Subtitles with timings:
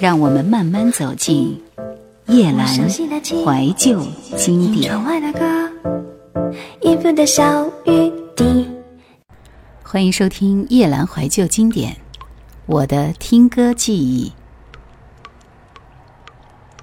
[0.00, 1.62] 让我们慢慢走进
[2.28, 4.02] 叶阑怀旧
[4.34, 4.98] 经典。
[9.82, 11.94] 欢迎收听夜阑怀旧经典，
[12.64, 14.32] 我的听歌记忆。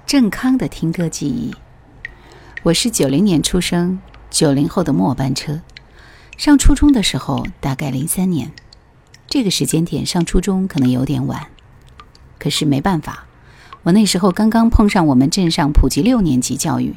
[0.06, 1.52] 郑康的听歌记忆。
[2.62, 3.98] 我是九零年出生，
[4.30, 5.60] 九零后的末班车。
[6.36, 8.52] 上初中的时候，大概零三年，
[9.26, 11.48] 这个时间点上初中可能有点晚。
[12.38, 13.26] 可是没办法，
[13.82, 16.96] 我那时候刚刚碰上我们镇上普及六年级教育，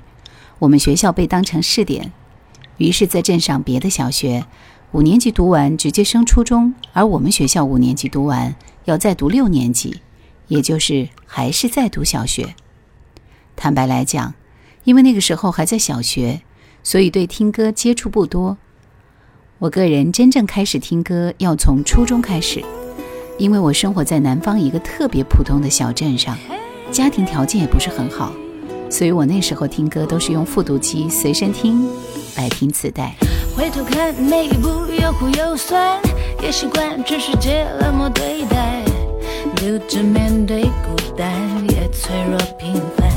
[0.59, 2.11] 我们学校被当成试点，
[2.77, 4.45] 于是，在镇上别的小学
[4.91, 8.55] 五年级读完直接升初中，而我们学校五年级读完
[8.85, 10.01] 要再读六年级，
[10.47, 12.55] 也就是还是在读小学。
[13.55, 14.33] 坦白来讲，
[14.83, 16.41] 因为那个时候还在小学，
[16.83, 18.57] 所以对听歌接触不多。
[19.59, 22.63] 我个人真正开始听歌要从初中开始。
[23.41, 26.37] 因为我生活在南方一个特别普通的小镇上，
[26.91, 28.31] 家庭条件也不是很好，
[28.87, 31.89] 所以我那时候听歌都是用复读机随身听
[32.37, 33.15] 来听磁带。
[33.57, 34.69] 回头看每一步
[35.01, 35.99] 又苦又酸，
[36.39, 38.83] 也习惯这世界冷漠对待，
[39.55, 41.27] 独自面对孤单
[41.71, 43.09] 也脆弱平凡。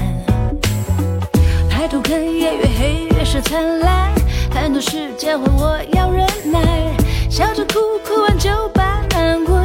[1.69, 4.11] 抬头看夜越黑越是灿烂，
[4.51, 6.97] 很多事教会我要忍耐，
[7.29, 9.63] 笑着哭哭完就把难过。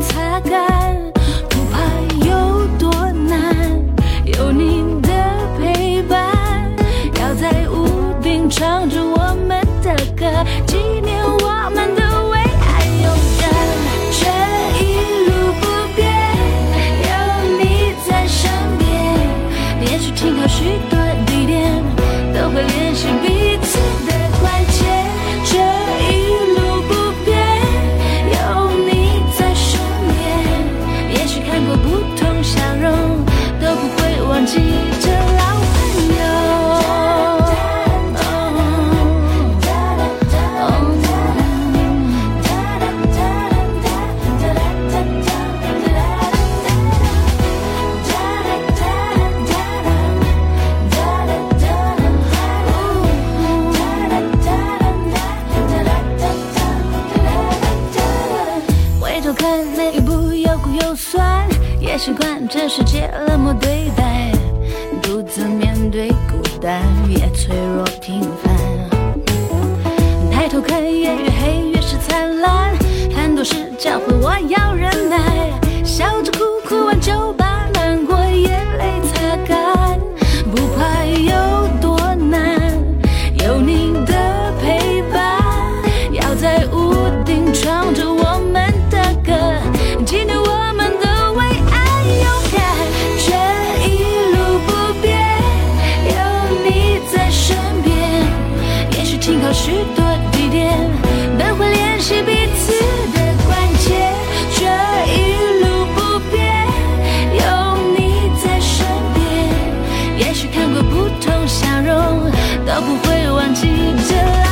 [0.00, 0.96] 擦干，
[1.48, 1.78] 不怕
[2.26, 3.80] 有多难，
[4.24, 5.08] 有你的
[5.58, 6.70] 陪伴，
[7.20, 7.86] 要在屋
[8.22, 10.26] 顶唱着我们的歌，
[10.66, 12.01] 纪念我们的
[60.92, 61.48] 就算
[61.80, 64.30] 也习惯这世界冷漠对待，
[65.02, 68.54] 独自面对孤单，也脆弱平凡。
[70.30, 72.76] 抬头看，夜越黑越是灿烂，
[73.16, 75.50] 很多事教会我要忍耐，
[75.82, 79.71] 笑着哭，哭完就把难过眼泪擦干，
[111.80, 112.30] 容，
[112.66, 113.68] 都不会忘记
[114.08, 114.51] 这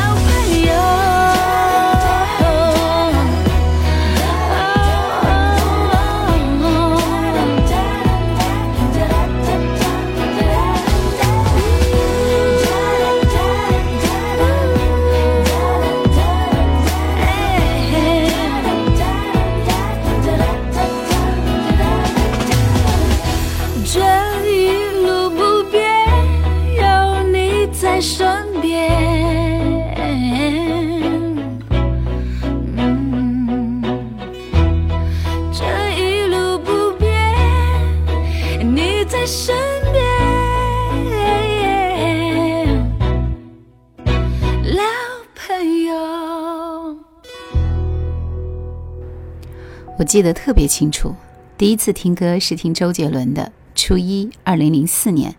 [49.99, 51.15] 我记得特别清楚，
[51.59, 53.43] 第一次听歌是听周杰伦的
[53.75, 55.35] 《初一》，二零零四年。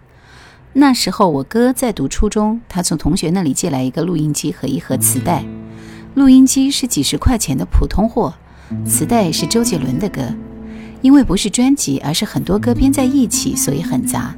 [0.74, 5.44] 那时候我哥在读初中，他从同学那里借来一个录音机和一盒磁带。
[6.14, 8.36] 录音机是几十块钱的普通货，
[8.86, 10.22] 磁带是周杰伦的歌。
[11.02, 14.36] 因为不是专辑，而是很多歌编在一起，所以很杂。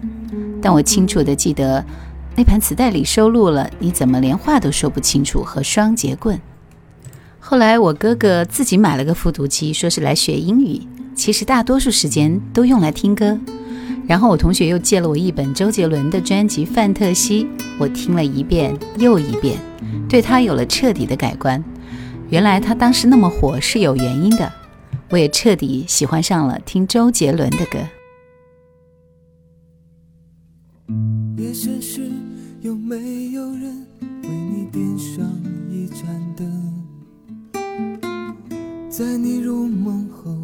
[0.62, 1.84] 但我清楚的记得，
[2.36, 6.36] 那盘磁带里收录了《你怎么连话都说不清楚》和《双节棍》。
[7.40, 10.82] 后来我哥哥自己买了个复读机，说是来学英语，
[11.14, 13.38] 其实大多数时间都用来听歌。
[14.08, 17.44] 然后我同学又借了我一本周杰伦的专辑《范特西》，
[17.78, 19.58] 我听了一遍又一遍，
[20.10, 21.64] 对他有了彻底的改观。
[22.30, 24.52] 原来他当时那么火是有原因的，
[25.10, 27.78] 我也彻底喜欢上了听周杰伦的歌。
[31.38, 32.12] 夜深时，
[32.62, 33.88] 有没有人
[34.24, 35.26] 为你点上
[35.70, 36.84] 一盏灯？
[38.90, 40.36] 在你入梦后，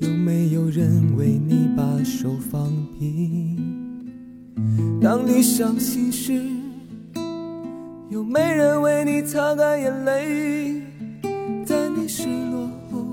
[0.00, 3.56] 有没有人为你把手放平？
[5.00, 6.42] 当你伤心时，
[8.10, 10.82] 有没人为你擦干眼泪？
[11.64, 13.06] 在你失落后，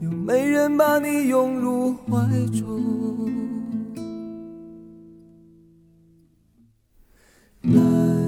[0.00, 2.82] 有没人把你拥入怀中？
[7.64, 8.21] 难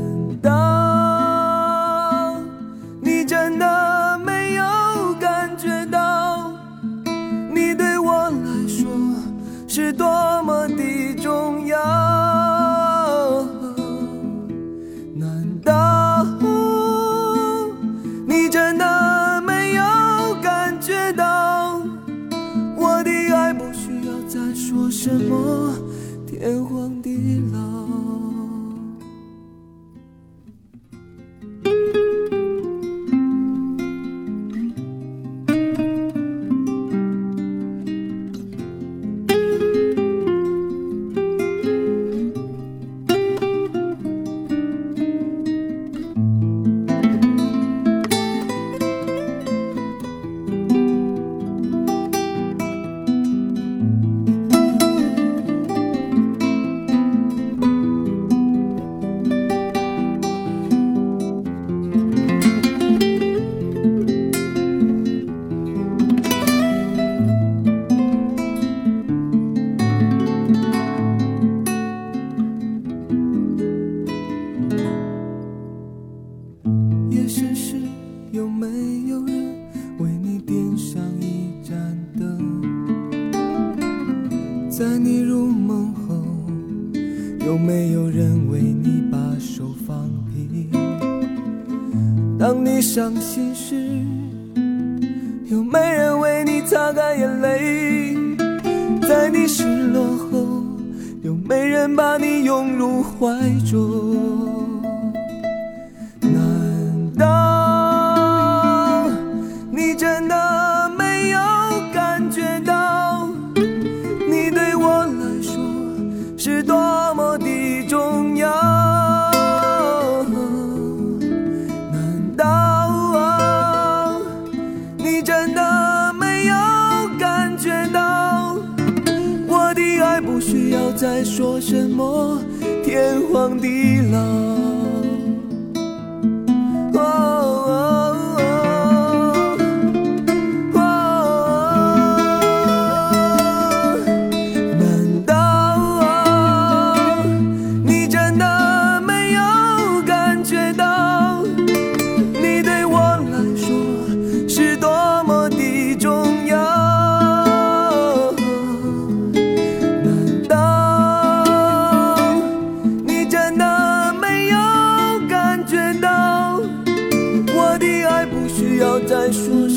[131.66, 132.38] 什么
[132.84, 134.63] 天荒地老？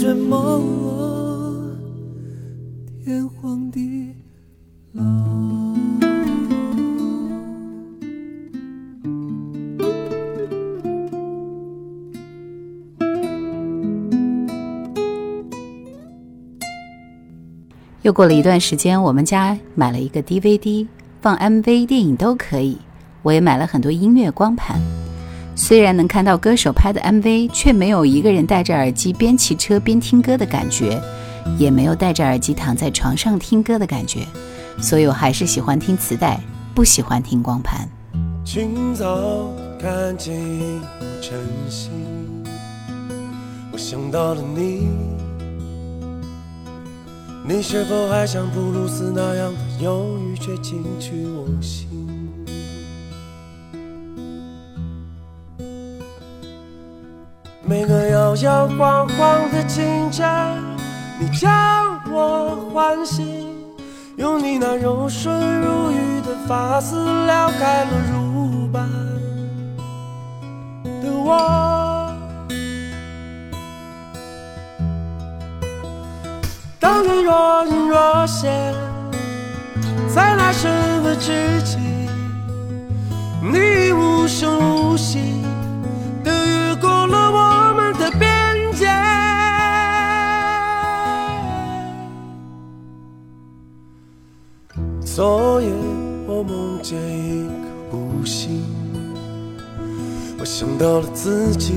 [0.08, 0.64] 什么
[3.04, 4.16] 天荒地
[4.94, 5.04] 老？
[18.04, 20.88] 又过了一段时间，我们家买了一个 DVD，
[21.22, 22.78] 放 MV、电影都可以。
[23.24, 24.80] 我也买了很多音乐光盘。
[25.60, 31.02] 虽然能看到歌手拍的 MV，却没有一个人戴着耳机边骑车边听歌的感觉，
[31.58, 34.20] 也没有戴着耳机躺在床上听歌的感觉。
[34.80, 36.40] 所以我还是喜欢听磁带，
[36.76, 37.90] 不喜欢听光盘。
[38.46, 41.90] 清早看见一股晨曦，
[43.74, 44.88] 我想到了你。
[47.50, 51.87] 你是否还像布鲁斯那样的忧郁，却进去我心？
[58.44, 60.28] 摇摇晃晃的清晨，
[61.20, 63.56] 你将我唤醒，
[64.18, 68.88] 用你那柔顺如玉的发丝撩开了乳斑
[71.02, 72.14] 的我。
[76.80, 78.52] 当你若隐若现，
[80.08, 81.78] 在那身份之际，
[83.42, 85.37] 你无声无息
[95.18, 95.68] 昨夜
[96.28, 98.64] 我梦见一颗孤星，
[100.40, 101.74] 我想到了自己，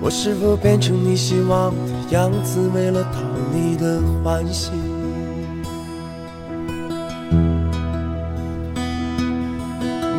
[0.00, 3.20] 我是否变成你希望的样子，为了讨
[3.52, 4.72] 你的欢心？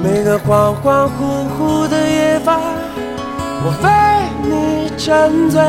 [0.03, 2.59] 每个恍恍惚惚的夜晚，
[3.63, 3.89] 我为
[4.47, 5.63] 你沉醉，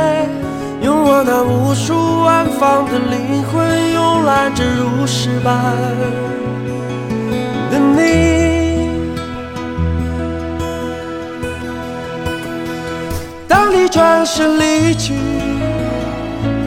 [0.83, 5.54] 用我那无数安放的灵魂，慵懒着如诗般
[7.71, 7.97] 的你。
[13.49, 15.14] 当你转身离去，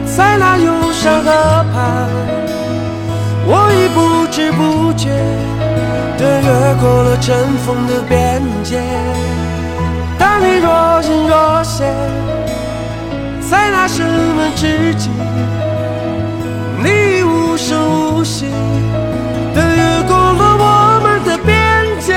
[0.04, 1.30] 在那忧伤河
[1.72, 2.08] 畔，
[3.46, 5.08] 我已不知不觉。
[6.18, 8.82] 地越过了尘封的边界，
[10.18, 11.94] 当你若隐若现，
[13.50, 15.10] 在那生门之际，
[16.78, 18.46] 你无声无息
[19.52, 21.50] 的越过了我们的边
[22.00, 22.14] 界。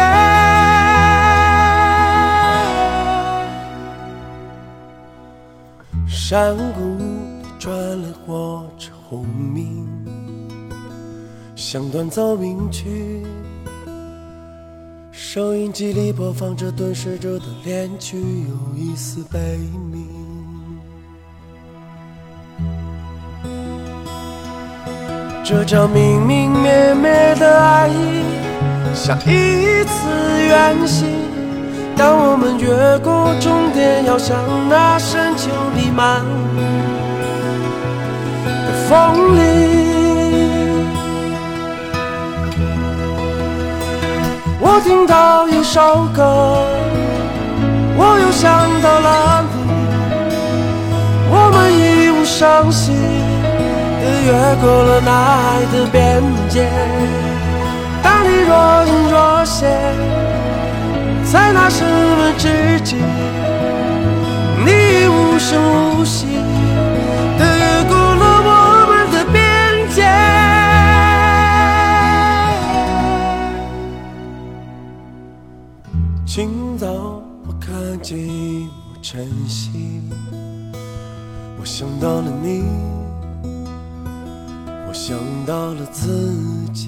[6.08, 7.04] 山谷里
[7.58, 7.74] 传
[8.04, 9.88] 来火车轰鸣，
[11.56, 13.26] 像短奏鸣曲。
[15.12, 19.58] 收音机里播放着蹲睡着的恋曲，有一丝悲
[19.92, 20.23] 鸣。
[25.46, 28.24] 这场明明灭灭的爱意，
[28.96, 29.92] 像一次
[30.48, 31.06] 远行。
[31.98, 34.38] 当我们越过终点，要向
[34.70, 36.24] 那深秋弥漫
[38.46, 39.40] 的风里。
[44.62, 46.24] 我听到一首歌，
[47.98, 48.48] 我又想
[48.82, 49.62] 到了你。
[51.36, 53.33] 我们义无声息地
[54.04, 54.32] 越
[54.62, 56.70] 过了那爱的边界。
[58.02, 58.52] 当你若
[58.86, 59.70] 隐若现，
[61.24, 62.98] 在那生门之际，
[64.66, 65.52] 你无声
[66.00, 66.28] 无息
[67.40, 68.52] 的越过了我
[68.90, 69.42] 们的边
[69.90, 69.98] 界。
[76.26, 76.88] 清早，
[77.48, 78.70] 我看见一幕
[79.02, 80.02] 晨曦，
[81.60, 82.64] 我想到了你，
[85.06, 86.32] 想到了自
[86.72, 86.88] 己。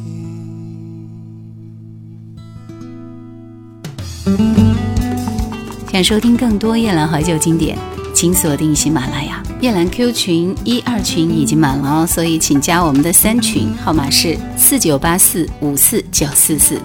[5.92, 7.78] 想收听更多夜兰怀旧经典，
[8.14, 9.44] 请锁定喜马拉雅。
[9.60, 16.80] 夜兰 Q 群一二群已经满了哦，所以请加我们的三群，号码是四九八四五四九四四。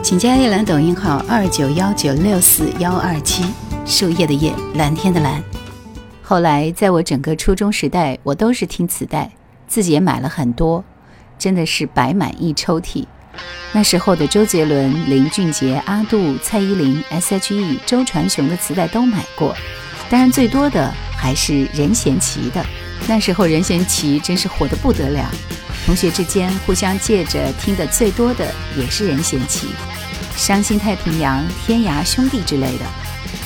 [0.00, 3.42] 请加叶兰抖音号二九幺九六四幺二七，
[3.84, 5.42] 树叶的叶，蓝天的蓝。
[6.22, 9.28] 后来，在我整个初中时代，我都是听磁带，
[9.68, 10.82] 自己也买了很多，
[11.38, 13.04] 真的是摆满一抽屉。
[13.72, 19.54] 那时候的周杰伦、林俊杰、阿杜、蔡依林、S.H.E、周传雄的磁带都买过，
[20.10, 22.64] 当然最多的还是任贤齐的。
[23.06, 25.30] 那时候任贤齐真是火得不得了。
[25.86, 29.66] 同学之间互相借着听的最多的也是任贤齐，
[30.34, 32.84] 《伤心太平洋》《天涯兄弟》之类的，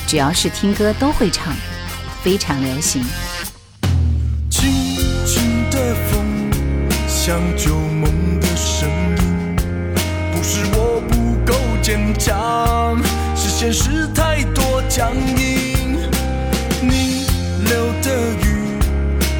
[0.06, 1.54] 只要是听歌都会唱，
[2.22, 3.04] 非常流行。
[7.24, 9.54] 像旧梦的声音，
[10.32, 13.00] 不是我不够坚强，
[13.36, 16.00] 是现实太多僵硬。
[16.80, 17.24] 你
[17.60, 18.10] 流的
[18.42, 18.76] 雨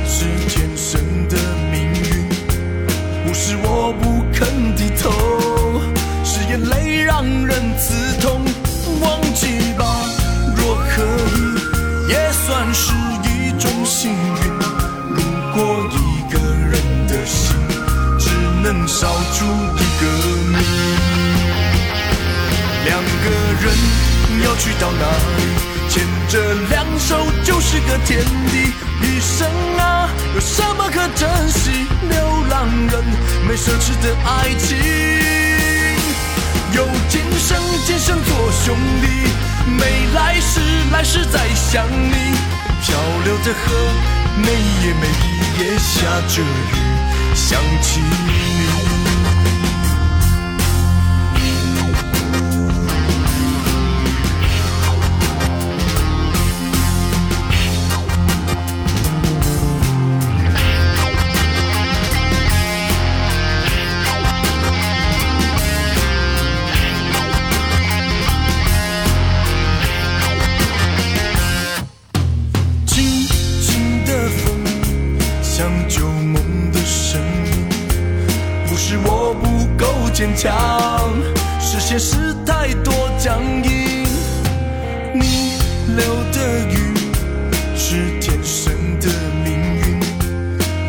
[0.06, 1.36] 是天生的
[1.72, 2.28] 命运。
[3.26, 5.10] 不是我不肯低头，
[6.22, 8.42] 是眼泪让人刺痛。
[9.00, 9.84] 忘记吧，
[10.54, 11.02] 若可
[11.34, 12.92] 以，也算是
[13.24, 14.41] 一种幸运。
[19.02, 20.02] 能烧出一个
[20.46, 20.56] 你，
[22.84, 23.26] 两个
[23.60, 23.64] 人
[24.44, 25.04] 要去到哪
[25.36, 25.40] 里？
[25.88, 26.38] 牵着
[26.70, 28.72] 两手就是个天地。
[29.02, 31.88] 一生啊，有什么可珍惜？
[32.08, 33.04] 流浪人
[33.48, 34.78] 没奢侈的爱情，
[36.72, 39.06] 有今生今生做兄弟，
[39.66, 40.60] 没来世
[40.92, 42.36] 来世再想你。
[42.80, 43.74] 漂流的河，
[44.36, 46.44] 每夜每一夜下着雨，
[47.34, 48.62] 想起你。
[80.22, 81.10] 坚强，
[81.58, 84.06] 是现实太多僵硬。
[85.12, 85.58] 你
[85.96, 86.94] 流的雨
[87.76, 89.08] 是天生的
[89.42, 89.98] 命运，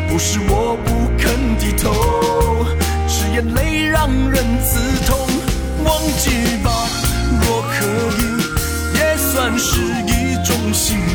[0.06, 2.64] 不是我不肯低头，
[3.08, 5.18] 是眼泪让人刺痛。
[5.82, 6.30] 忘记
[6.62, 6.70] 吧，
[7.40, 7.84] 若可
[8.16, 8.22] 以，
[8.94, 11.06] 也算是一种幸运。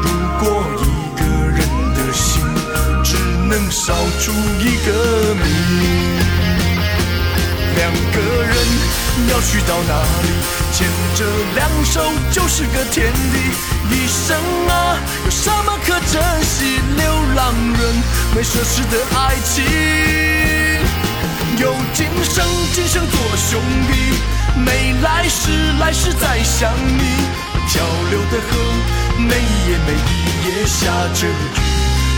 [0.00, 0.08] 如
[0.40, 0.84] 果一
[1.20, 1.60] 个人
[1.94, 2.42] 的心
[3.04, 6.05] 只能烧出一个谜，
[7.76, 8.56] 两个人
[9.28, 10.28] 要去到哪里？
[10.72, 12.00] 牵着两手
[12.32, 13.36] 就是个天地。
[13.90, 14.36] 一生
[14.68, 16.80] 啊，有什么可珍惜？
[16.96, 17.04] 流
[17.34, 17.80] 浪人
[18.34, 19.64] 没奢侈的爱情，
[21.58, 23.92] 有今生今生做兄弟，
[24.58, 27.00] 没来世来世再相依。
[27.68, 28.56] 漂流的河，
[29.18, 30.14] 每一夜每一
[30.46, 31.30] 夜下着雨，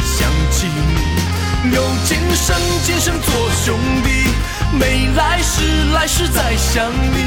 [0.04, 0.16] 想
[0.50, 1.18] 起你。
[1.74, 3.32] 有今生今生做
[3.64, 4.28] 兄弟，
[4.72, 7.24] 没来世来世再想你。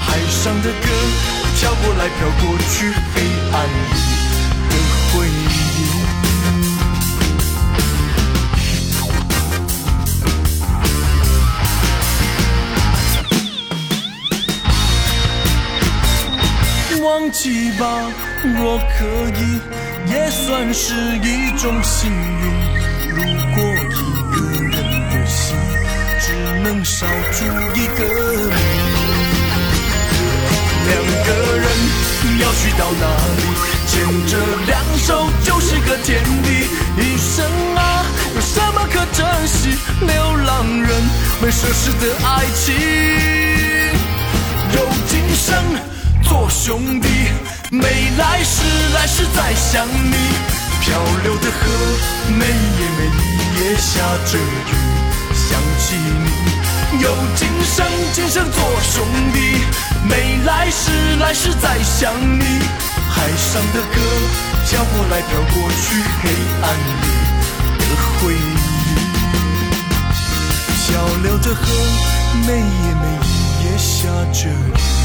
[0.00, 0.88] 海上的歌，
[1.58, 3.20] 飘过来飘过去，黑
[3.52, 3.98] 暗里
[4.70, 4.72] 的
[5.12, 5.48] 回忆。
[17.02, 17.84] 忘记吧，
[18.56, 19.04] 若可
[19.38, 19.60] 以，
[20.10, 22.77] 也算是一种幸运。
[26.68, 28.52] 能烧出一个谜，
[30.84, 30.92] 两
[31.24, 31.66] 个人
[32.40, 33.04] 要去到哪
[33.38, 33.40] 里？
[33.86, 36.68] 牵着两手就是个天地。
[36.98, 39.78] 一生啊，有什么可珍惜？
[40.02, 40.90] 流浪人
[41.40, 42.76] 没奢侈的爱情，
[44.74, 45.48] 有今生。
[46.22, 47.08] 做兄弟，
[47.70, 48.62] 没来世
[48.94, 50.16] 来世再想你。
[50.82, 51.60] 漂流的河，
[52.28, 52.50] 每夜
[52.98, 54.38] 每一夜下着雨，
[55.48, 56.28] 想起你。
[57.02, 59.64] 有今生今生做兄弟，
[60.08, 62.44] 没来世来世再想你。
[63.10, 63.96] 海上的歌，
[64.68, 66.30] 飘过来飘过去，黑
[66.62, 66.64] 暗
[67.02, 67.06] 里
[67.78, 67.82] 的
[68.20, 68.36] 回忆。
[70.76, 70.86] 小
[71.22, 71.60] 流着河，
[72.46, 73.06] 每夜每
[73.64, 74.97] 夜下着雨。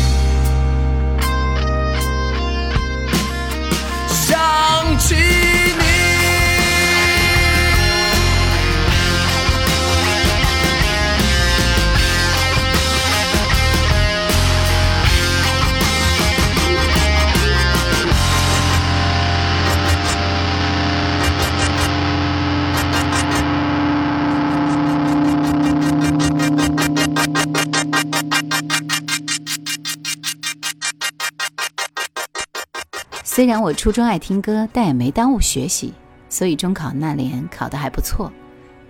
[33.35, 35.91] 虽然我初中爱听歌，但也没耽误学习，
[36.29, 38.31] 所以中考那年考得还不错，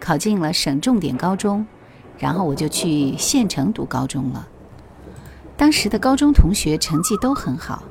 [0.02, 1.66] 考进了省重点高中，
[2.20, 4.46] 然后我就去县城读高中了。
[5.56, 7.84] 当时的高中同学成绩都很好，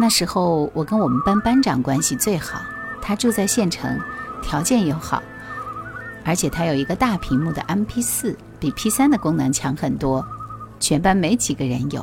[0.00, 2.62] 那时候我跟我们班班长关系最好，
[3.02, 4.00] 他住在县城，
[4.42, 5.22] 条件又好，
[6.24, 10.26] 而且他有一个大屏幕的 MP4，比 P3 的功能强很多，
[10.78, 12.02] 全班没几个人有。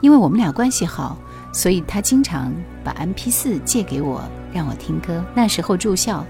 [0.00, 1.16] 因为我们俩关系好。
[1.56, 2.52] 所以他经常
[2.84, 5.24] 把 MP4 借给我，让我听歌。
[5.34, 6.22] 那时候住校，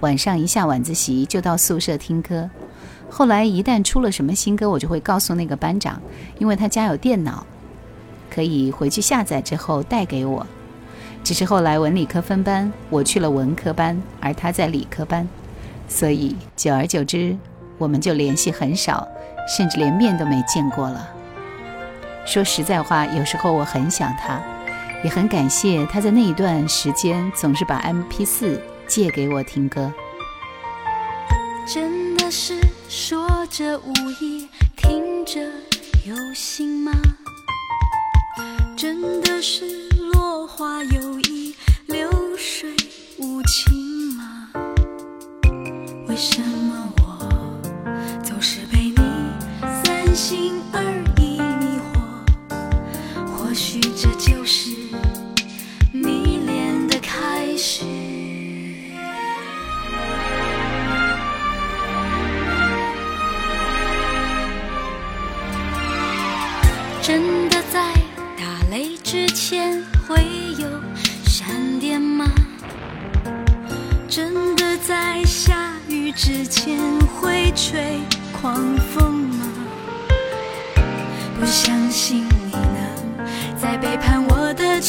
[0.00, 2.48] 晚上一下晚自习就到宿舍听歌。
[3.08, 5.98] 后来一旦出了什么新歌，我就会告诉那个班长，
[6.38, 7.46] 因为他家有电脑，
[8.30, 10.46] 可以回去下载之后带给我。
[11.24, 15.26] 只是后来文理科分班，我去了文科班，而他在理科班，
[15.88, 17.34] 所以久而久之，
[17.78, 19.08] 我们就联系很少，
[19.56, 21.14] 甚至连面都没见过了。
[22.28, 24.38] 说实在话，有时候我很想他，
[25.02, 29.90] 也很感谢他在那一段时间总是把 M P 四借给我听歌。
[31.66, 35.40] 真的是说着无意，听着
[36.06, 36.92] 有心吗？
[38.76, 40.97] 真的是落花有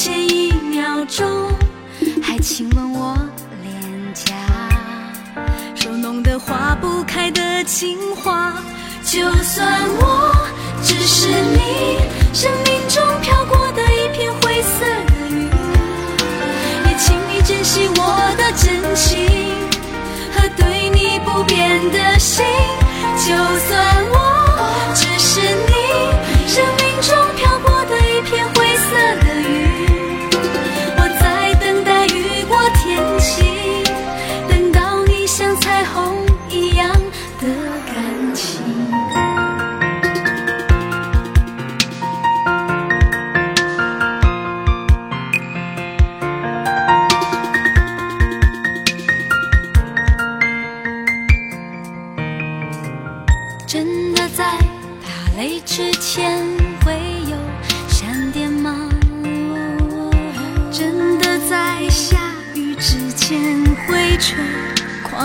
[0.02, 1.28] 前一秒钟，
[2.24, 3.18] 还亲吻我
[3.62, 4.34] 脸颊，
[5.76, 8.54] 说弄得化不开的情话，
[9.04, 10.34] 就算我
[10.82, 12.00] 只是你
[12.34, 15.50] 生命中飘过的一片灰色的云，
[16.86, 19.28] 也请你珍惜我的真情
[20.32, 22.46] 和对你不变的心。
[23.18, 23.36] 就
[23.68, 23.99] 算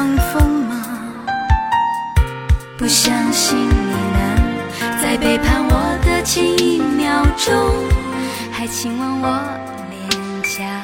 [0.04, 0.84] 狂风吗？
[2.76, 7.54] 不相信你能在背叛我的前一秒钟，
[8.52, 9.40] 还亲吻我
[9.88, 10.82] 脸颊，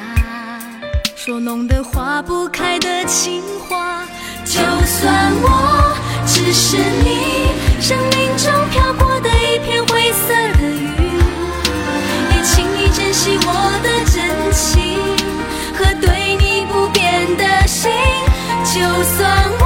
[1.15, 4.01] 说浓得化不开的情话。
[4.43, 8.20] 就算我只是你生命
[18.81, 19.60] 就算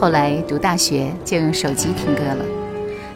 [0.00, 2.42] 后来读大学就用手机听歌了，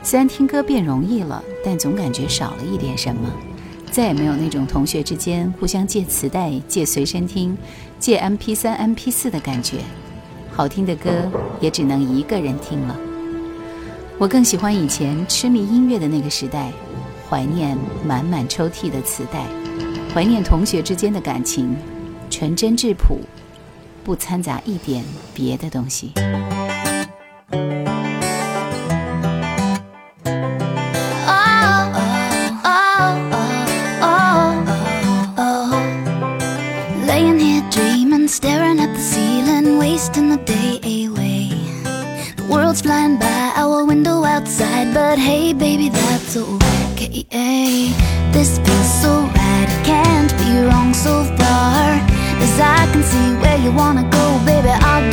[0.02, 3.22] 虽然听歌变容易了，但总感觉少了一点什么。
[3.90, 7.56] 再也没有那种同学之间互相借磁带、借随身听、
[7.98, 9.78] 借 MP 3 MP 4的感觉。
[10.52, 11.10] 好听的歌
[11.58, 12.94] 也只能一个人听了。
[14.18, 16.70] 我更喜欢以前痴迷音乐的那个时代，
[17.30, 19.46] 怀念满满抽屉的磁带，
[20.12, 21.74] 怀念同学之间的感情，
[22.28, 23.20] 纯真质朴，
[24.04, 26.12] 不掺杂一点别的东西。
[42.74, 47.92] The flying by our window outside, but hey, baby, that's okay.
[48.32, 52.02] This feels so right, it can't be wrong so far.
[52.42, 55.03] As I can see where you wanna go, baby, I'll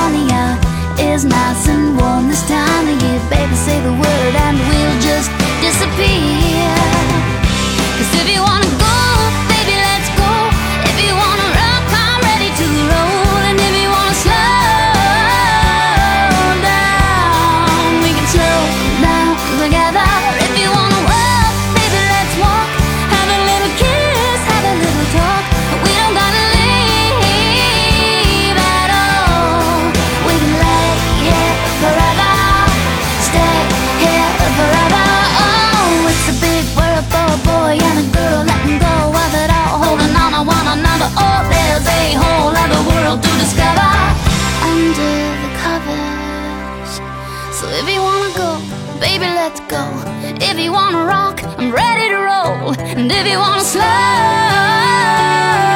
[0.00, 0.56] California
[1.12, 3.20] is nice and warm this time of year.
[3.28, 5.28] Baby, say the word and we'll just
[5.60, 6.72] disappear.
[7.96, 8.69] Cause if you wanna
[49.70, 50.02] go.
[50.40, 52.74] If you wanna rock, I'm ready to roll.
[52.98, 55.69] And if you wanna slow.